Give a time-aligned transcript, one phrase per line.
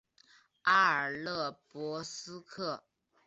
[0.63, 2.83] 阿尔勒博斯克。